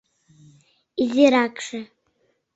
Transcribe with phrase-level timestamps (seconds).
[1.03, 1.79] —Изиракше.